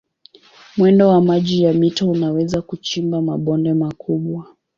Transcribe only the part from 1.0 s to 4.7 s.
wa maji ya mito unaweza kuchimba mabonde makubwa.